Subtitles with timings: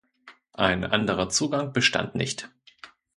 [0.57, 2.49] Ein anderer Zugang bestand nicht.